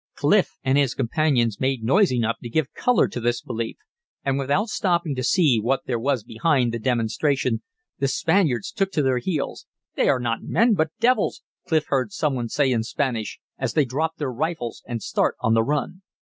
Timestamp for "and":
0.63-0.79, 4.25-4.39, 14.87-15.03